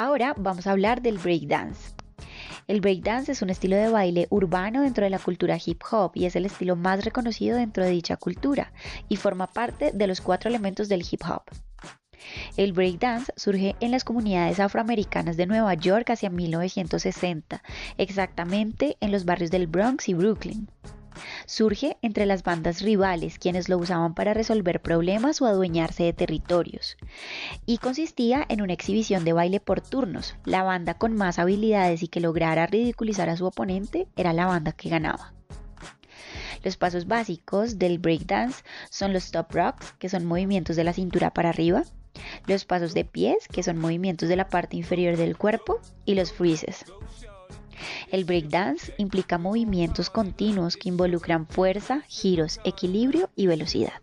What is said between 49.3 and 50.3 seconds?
movimientos